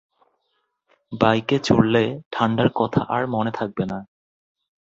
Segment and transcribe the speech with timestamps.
[1.11, 2.03] বাইকে চড়লে
[2.31, 3.97] ঠাণ্ডার কথা আর মনে থাকবে না!